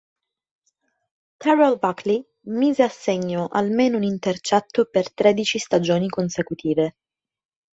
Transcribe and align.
Terrell 1.37 1.77
Buckley 1.77 2.25
mise 2.45 2.81
a 2.83 2.89
segno 2.89 3.47
almeno 3.51 3.97
un 3.97 4.01
intercetto 4.03 4.85
per 4.89 5.13
tredici 5.13 5.59
stagioni 5.59 6.07
consecutive. 6.09 6.95